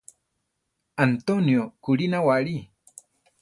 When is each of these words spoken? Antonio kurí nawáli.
Antonio 1.05 1.63
kurí 1.83 2.05
nawáli. 2.13 2.55